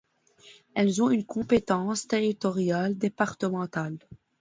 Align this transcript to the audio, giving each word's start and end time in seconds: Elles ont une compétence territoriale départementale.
Elles 0.73 1.03
ont 1.03 1.11
une 1.11 1.27
compétence 1.27 2.07
territoriale 2.07 2.97
départementale. 2.97 3.99